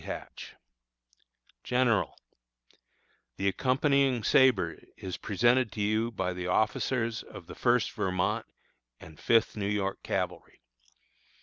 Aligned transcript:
Hatch_: 0.03 0.55
GENERAL: 1.63 2.19
The 3.37 3.47
accompanying 3.47 4.23
sabre 4.23 4.81
is 4.97 5.17
presented 5.17 5.71
to 5.73 5.81
you 5.81 6.09
by 6.09 6.33
the 6.33 6.47
officers 6.47 7.21
of 7.21 7.45
the 7.45 7.53
First 7.53 7.91
Vermont 7.91 8.47
and 8.99 9.19
Fifth 9.19 9.55
New 9.55 9.69
York 9.69 10.01
Cavalry. 10.01 10.61